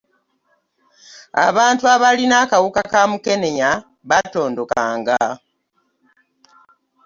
abantu 1.47 1.83
abalina 1.93 2.35
akawuka 2.43 2.81
ka 2.91 3.01
mukenenya 3.11 3.69
baatondokanga 4.09 5.17